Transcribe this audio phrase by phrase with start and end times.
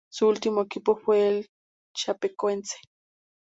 [0.11, 1.47] Su último equipo fue el
[1.95, 2.75] Chapecoense.